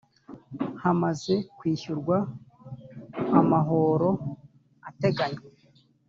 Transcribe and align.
hamaze 0.83 1.35
kwishyurwa 1.57 2.17
amahoro 3.39 4.09
ateganywa 4.89 5.45